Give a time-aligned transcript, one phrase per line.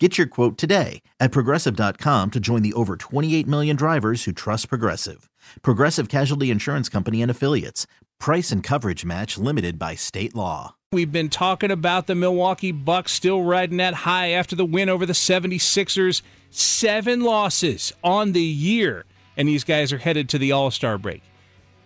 [0.00, 4.68] Get your quote today at progressive.com to join the over 28 million drivers who trust
[4.68, 5.30] Progressive.
[5.62, 7.86] Progressive Casualty Insurance Company and Affiliates.
[8.18, 10.74] Price and coverage match limited by state law.
[10.92, 15.06] We've been talking about the Milwaukee Bucks still riding that high after the win over
[15.06, 16.22] the 76ers.
[16.50, 19.04] Seven losses on the year,
[19.36, 21.22] and these guys are headed to the All Star break.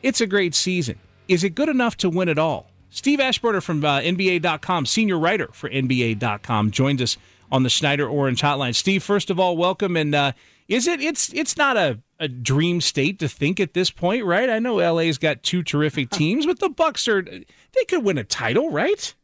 [0.03, 0.99] It's a great season.
[1.27, 2.71] Is it good enough to win it all?
[2.89, 7.19] Steve Aschburner from uh, NBA.com, senior writer for NBA.com, joins us
[7.51, 8.75] on the Schneider Orange Hotline.
[8.75, 9.97] Steve, first of all, welcome.
[9.97, 10.33] And uh,
[10.69, 11.01] is it?
[11.01, 14.51] It's it's not a, a dream state to think at this point, right?
[14.51, 18.25] I know LA's got two terrific teams, but the Bucks are they could win a
[18.25, 19.15] title, right?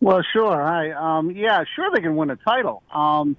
[0.00, 0.62] Well, sure.
[0.62, 2.82] I um, yeah, sure they can win a title.
[2.92, 3.36] Um,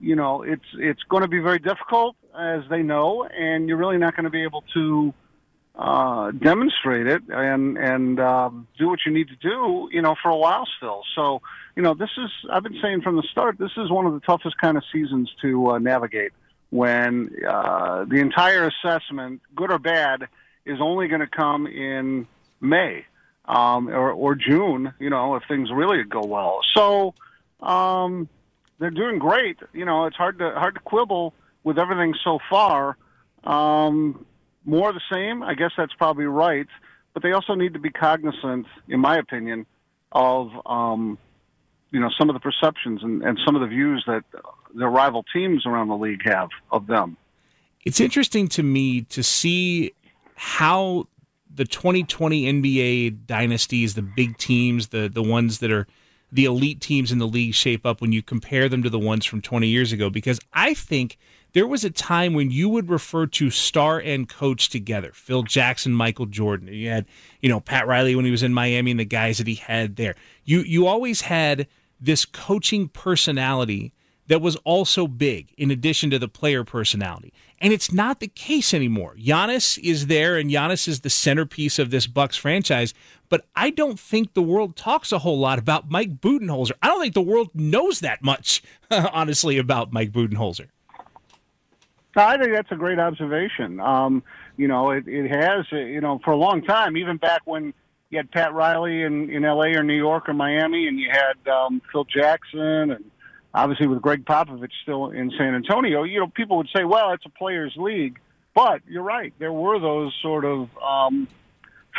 [0.00, 3.98] you know, it's it's going to be very difficult, as they know, and you're really
[3.98, 5.14] not going to be able to
[5.74, 10.30] uh, demonstrate it and and um, do what you need to do, you know, for
[10.30, 11.02] a while still.
[11.14, 11.40] So,
[11.76, 14.20] you know, this is I've been saying from the start, this is one of the
[14.20, 16.32] toughest kind of seasons to uh, navigate
[16.70, 20.28] when uh, the entire assessment, good or bad,
[20.64, 22.26] is only going to come in
[22.60, 23.04] May
[23.46, 24.92] um, or, or June.
[24.98, 26.60] You know, if things really go well.
[26.74, 27.14] So.
[27.60, 28.28] Um,
[28.82, 29.58] they're doing great.
[29.72, 32.96] You know, it's hard to hard to quibble with everything so far.
[33.44, 34.26] Um,
[34.64, 36.66] more of the same, I guess that's probably right.
[37.14, 39.66] But they also need to be cognizant, in my opinion,
[40.12, 41.18] of um,
[41.90, 44.24] you know some of the perceptions and, and some of the views that
[44.74, 47.16] their rival teams around the league have of them.
[47.84, 49.92] It's interesting to me to see
[50.36, 51.08] how
[51.54, 55.86] the 2020 NBA dynasties, the big teams, the the ones that are
[56.30, 59.26] the elite teams in the league shape up when you compare them to the ones
[59.26, 61.18] from 20 years ago because I think
[61.52, 65.12] there was a time when you would refer to star and coach together.
[65.14, 66.68] Phil Jackson, Michael Jordan.
[66.68, 67.06] You had,
[67.40, 69.96] you know, Pat Riley when he was in Miami and the guys that he had
[69.96, 70.14] there.
[70.44, 71.66] You you always had
[72.00, 73.92] this coaching personality
[74.28, 77.32] that was also big in addition to the player personality.
[77.60, 79.14] And it's not the case anymore.
[79.18, 82.94] Giannis is there and Giannis is the centerpiece of this Bucks franchise,
[83.28, 86.72] but I don't think the world talks a whole lot about Mike Budenholzer.
[86.82, 90.68] I don't think the world knows that much honestly about Mike Budenholzer.
[92.14, 93.80] I think that's a great observation.
[93.80, 94.22] Um,
[94.56, 97.72] you know, it, it has, you know, for a long time, even back when
[98.10, 99.74] you had Pat Riley in, in L.A.
[99.74, 103.04] or New York or Miami, and you had um, Phil Jackson and
[103.54, 107.24] obviously with Gregg Popovich still in San Antonio, you know, people would say, well, it's
[107.26, 108.18] a players' league.
[108.54, 109.32] But you're right.
[109.38, 111.26] There were those sort of, um,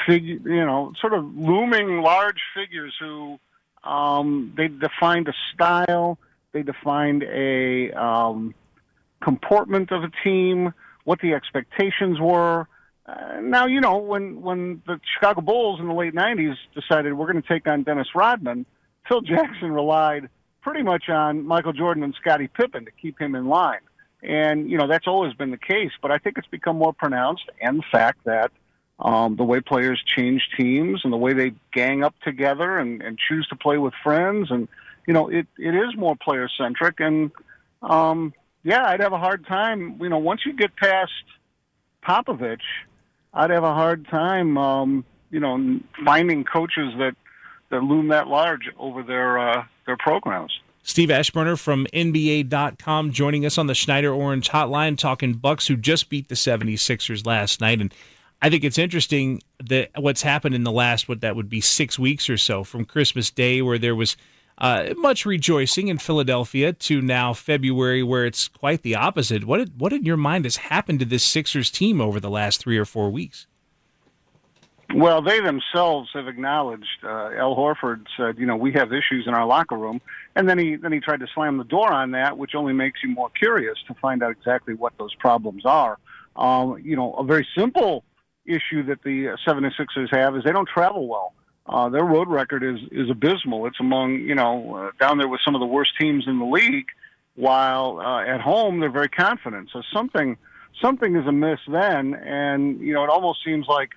[0.05, 3.39] figure, you know, sort of looming large figures who
[3.83, 6.17] um, they defined a style,
[6.51, 8.53] they defined a um,
[9.23, 10.73] comportment of a team,
[11.03, 12.67] what the expectations were.
[13.05, 17.31] Uh, now, you know, when when the Chicago Bulls in the late '90s decided we're
[17.31, 18.65] going to take on Dennis Rodman,
[19.07, 20.29] Phil Jackson relied
[20.61, 23.81] pretty much on Michael Jordan and Scottie Pippen to keep him in line.
[24.23, 27.43] And, you know, that's always been the case, but I think it's become more pronounced
[27.61, 28.51] and the fact that
[28.99, 33.19] um, the way players change teams and the way they gang up together and, and
[33.19, 34.69] choose to play with friends and,
[35.05, 37.01] you know, it, it is more player centric.
[37.01, 37.31] And,
[37.81, 41.11] um, yeah, I'd have a hard time, you know, once you get past
[42.07, 42.61] Popovich,
[43.33, 47.15] I'd have a hard time, um, you know, finding coaches that,
[47.71, 50.51] that loom that large over their, uh, their programs.
[50.83, 56.09] Steve Aschburner from NBA.com joining us on the Schneider Orange Hotline talking Bucks who just
[56.09, 57.79] beat the 76ers last night.
[57.79, 57.93] And
[58.41, 61.97] I think it's interesting that what's happened in the last, what that would be six
[61.97, 64.17] weeks or so from Christmas Day, where there was
[64.57, 69.45] uh, much rejoicing in Philadelphia, to now February, where it's quite the opposite.
[69.45, 72.77] What, what in your mind has happened to this Sixers team over the last three
[72.77, 73.47] or four weeks?
[74.95, 77.03] Well, they themselves have acknowledged.
[77.03, 80.01] Uh, Horford said, "You know, we have issues in our locker room,"
[80.35, 83.01] and then he then he tried to slam the door on that, which only makes
[83.01, 85.97] you more curious to find out exactly what those problems are.
[86.35, 88.03] Um, you know, a very simple
[88.45, 91.33] issue that the 76ers have is they don't travel well.
[91.65, 93.65] Uh, their road record is is abysmal.
[93.67, 96.45] It's among you know uh, down there with some of the worst teams in the
[96.45, 96.87] league.
[97.35, 99.69] While uh, at home they're very confident.
[99.71, 100.37] So something
[100.81, 103.91] something is amiss then, and you know it almost seems like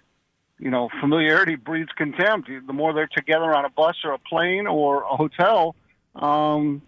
[0.59, 2.49] you know, familiarity breeds contempt.
[2.49, 5.77] The more they're together on a bus or a plane or a hotel,
[6.15, 6.83] um,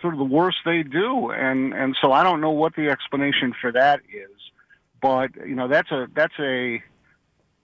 [0.00, 1.30] sort of the worse they do.
[1.30, 4.36] And and so I don't know what the explanation for that is,
[5.02, 6.82] but you know that's a that's a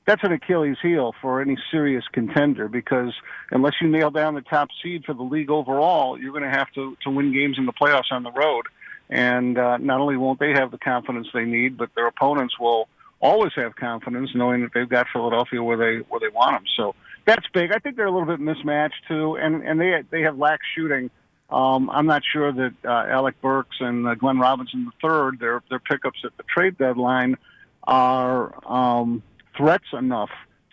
[0.06, 3.12] that's an Achilles heel for any serious contender because
[3.50, 6.70] unless you nail down the top seed for the league overall, you're going to have
[6.72, 8.66] to to win games in the playoffs on the road.
[9.10, 12.88] And uh, not only won't they have the confidence they need, but their opponents will
[13.20, 16.64] always have confidence knowing that they've got Philadelphia where they where they want them.
[16.76, 17.72] So that's big.
[17.72, 21.10] I think they're a little bit mismatched too, and and they they have lax shooting.
[21.50, 25.78] Um, I'm not sure that uh, Alec Burks and uh, Glenn Robinson III, their their
[25.78, 27.36] pickups at the trade deadline,
[27.84, 29.22] are um,
[29.56, 30.30] threats enough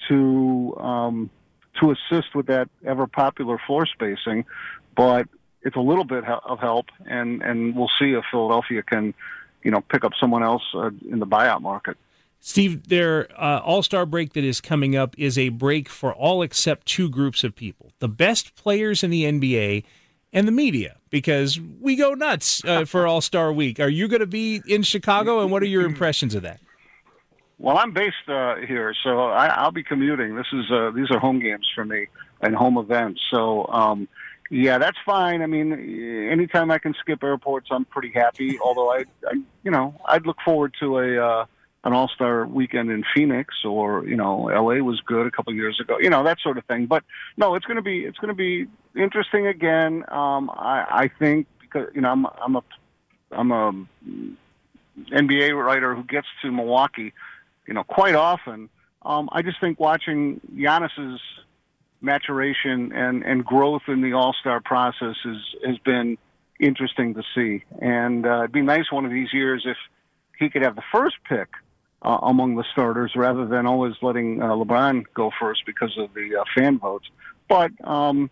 [0.07, 1.29] to um,
[1.79, 4.45] to assist with that ever popular floor spacing,
[4.95, 5.27] but
[5.63, 9.13] it's a little bit of help, and and we'll see if Philadelphia can,
[9.63, 11.97] you know, pick up someone else uh, in the buyout market.
[12.39, 16.41] Steve, their uh, All Star break that is coming up is a break for all
[16.41, 19.83] except two groups of people: the best players in the NBA
[20.33, 23.79] and the media, because we go nuts uh, for All Star Week.
[23.79, 26.59] Are you going to be in Chicago, and what are your impressions of that?
[27.61, 30.35] Well, I'm based uh, here, so I, will be commuting.
[30.35, 32.07] This is uh, these are home games for me
[32.41, 33.21] and home events.
[33.29, 34.07] So, um,
[34.49, 35.43] yeah, that's fine.
[35.43, 35.71] I mean,
[36.31, 38.57] anytime I can skip airports, I'm pretty happy.
[38.59, 41.45] Although I, I you know, I'd look forward to a uh,
[41.83, 44.81] an All Star weekend in Phoenix, or you know, L.A.
[44.81, 45.97] was good a couple of years ago.
[45.99, 46.87] You know, that sort of thing.
[46.87, 47.03] But
[47.37, 48.65] no, it's going to be it's going to be
[48.99, 50.03] interesting again.
[50.09, 52.63] Um, I, I think because you know I'm I'm a
[53.31, 53.85] I'm a
[55.11, 57.13] NBA writer who gets to Milwaukee
[57.67, 58.69] you know, quite often.
[59.03, 61.19] Um, I just think watching Giannis's
[62.01, 66.17] maturation and, and growth in the All Star process is, has been
[66.59, 67.63] interesting to see.
[67.79, 69.77] And uh, it'd be nice one of these years if
[70.37, 71.49] he could have the first pick
[72.01, 76.37] uh, among the starters rather than always letting uh, LeBron go first because of the
[76.39, 77.09] uh, fan votes.
[77.47, 78.29] But um,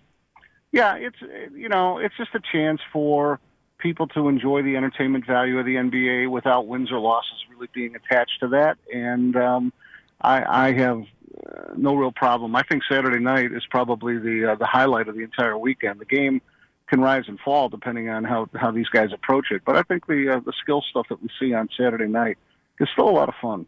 [0.71, 1.17] yeah, it's
[1.53, 3.39] you know it's just a chance for
[3.79, 7.95] people to enjoy the entertainment value of the NBA without wins or losses really being
[7.95, 8.77] attached to that.
[8.93, 9.73] And um,
[10.21, 11.03] I, I have
[11.47, 12.55] uh, no real problem.
[12.55, 15.99] I think Saturday night is probably the uh, the highlight of the entire weekend.
[15.99, 16.41] The game
[16.87, 19.61] can rise and fall depending on how how these guys approach it.
[19.65, 22.37] But I think the uh, the skill stuff that we see on Saturday night
[22.79, 23.65] is still a lot of fun.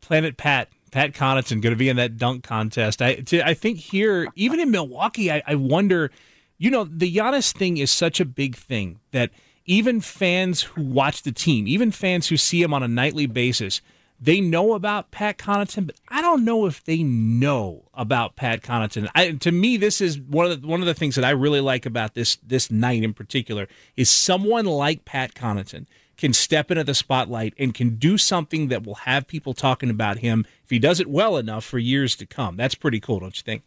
[0.00, 0.68] Planet Pat.
[0.90, 3.00] Pat Connaughton going to be in that dunk contest.
[3.00, 6.10] I, to, I think here, even in Milwaukee, I, I wonder
[6.60, 9.30] you know, the Giannis thing is such a big thing that
[9.64, 13.80] even fans who watch the team, even fans who see him on a nightly basis,
[14.20, 19.08] they know about Pat Connaughton, but I don't know if they know about Pat Connaughton.
[19.14, 21.62] I, to me, this is one of the, one of the things that I really
[21.62, 23.66] like about this this night in particular
[23.96, 25.86] is someone like Pat Connaughton
[26.18, 30.18] can step into the spotlight and can do something that will have people talking about
[30.18, 32.58] him if he does it well enough for years to come.
[32.58, 33.62] That's pretty cool, don't you think?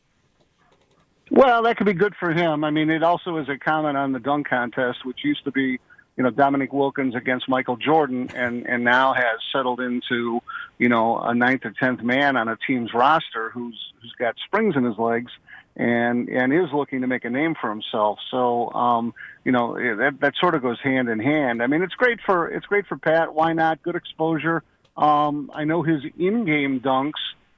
[1.32, 2.64] Well, that could be good for him.
[2.64, 5.80] I mean, it also is a comment on the dunk contest, which used to be,
[6.16, 10.42] you know, Dominique Wilkins against Michael Jordan, and and now has settled into,
[10.78, 14.76] you know, a ninth or tenth man on a team's roster who's who's got springs
[14.76, 15.32] in his legs,
[15.76, 18.20] and and is looking to make a name for himself.
[18.30, 21.64] So, um, you know, that that sort of goes hand in hand.
[21.64, 23.34] I mean, it's great for it's great for Pat.
[23.34, 23.82] Why not?
[23.82, 24.62] Good exposure.
[24.96, 27.14] Um, I know his in-game dunks,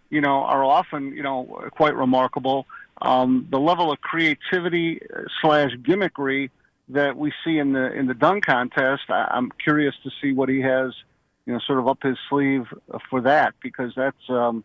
[0.09, 2.65] you know, are often, you know, quite remarkable
[3.01, 5.01] um, the level of creativity
[5.41, 6.49] slash gimmickry
[6.89, 9.03] that we see in the in the dunk contest.
[9.09, 10.93] I, I'm curious to see what he has,
[11.45, 12.65] you know, sort of up his sleeve
[13.09, 14.63] for that because that's um,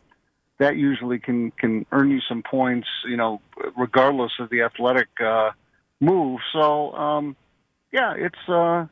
[0.59, 3.41] that usually can can earn you some points, you know,
[3.77, 5.51] regardless of the athletic uh,
[6.01, 6.41] move.
[6.53, 7.37] So um,
[7.93, 8.49] yeah, it's.
[8.49, 8.87] Uh,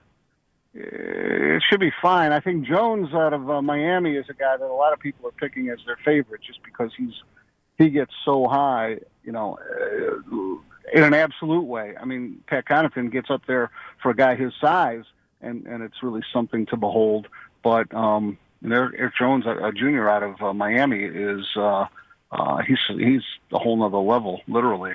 [0.75, 2.31] it should be fine.
[2.33, 5.27] I think Jones out of uh, Miami is a guy that a lot of people
[5.27, 7.15] are picking as their favorite just because he's
[7.79, 11.95] he gets so high, you know, uh, in an absolute way.
[11.99, 13.71] I mean, Pat Connaughton gets up there
[14.03, 15.05] for a guy his size,
[15.41, 17.29] and and it's really something to behold.
[17.63, 21.87] But um, Derrick, Derrick Jones, a, a junior out of uh, Miami, is uh,
[22.33, 24.95] uh, he's he's a whole nother level, literally.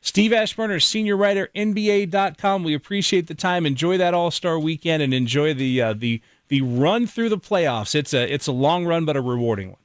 [0.00, 2.62] Steve Aschburner, senior writer, NBA.com.
[2.62, 3.64] We appreciate the time.
[3.64, 7.94] Enjoy that All Star weekend and enjoy the uh, the the run through the playoffs.
[7.94, 9.78] It's a it's a long run, but a rewarding one.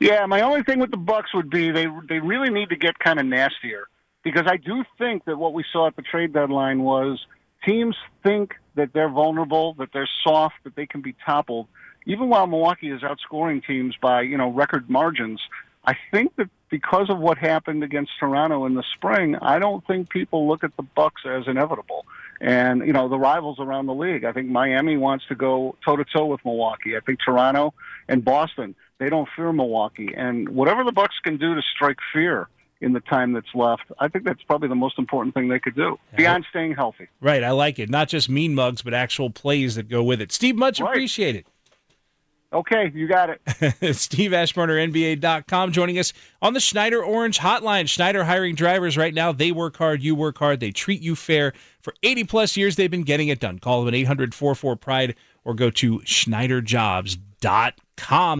[0.00, 2.98] Yeah, my only thing with the Bucks would be they they really need to get
[2.98, 3.86] kind of nastier
[4.22, 7.24] because I do think that what we saw at the trade deadline was
[7.64, 11.68] teams think that they're vulnerable, that they're soft, that they can be toppled.
[12.06, 15.38] Even while Milwaukee is outscoring teams by you know record margins,
[15.84, 20.08] I think that because of what happened against Toronto in the spring, I don't think
[20.08, 22.06] people look at the Bucks as inevitable.
[22.40, 24.24] And you know the rivals around the league.
[24.24, 26.96] I think Miami wants to go toe to toe with Milwaukee.
[26.96, 27.74] I think Toronto
[28.08, 32.48] and Boston they don't fear Milwaukee, and whatever the Bucks can do to strike fear
[32.82, 35.74] in the time that's left, I think that's probably the most important thing they could
[35.74, 37.08] do beyond staying healthy.
[37.20, 37.90] Right, I like it.
[37.90, 40.32] Not just mean mugs, but actual plays that go with it.
[40.32, 40.90] Steve, much right.
[40.90, 41.46] appreciated.
[42.52, 43.40] Okay, you got it.
[43.96, 47.88] Steve Aschburner, NBA.com, joining us on the Schneider Orange Hotline.
[47.88, 49.32] Schneider hiring drivers right now.
[49.32, 51.54] They work hard, you work hard, they treat you fair.
[51.80, 53.60] For 80 plus years, they've been getting it done.
[53.60, 55.14] Call them at 800 44 Pride
[55.44, 58.39] or go to SchneiderJobs.com.